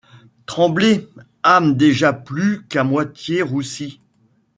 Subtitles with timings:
[0.47, 1.07] Tremblez,
[1.45, 3.99] âmes déjà plus qu'à moitié roussies!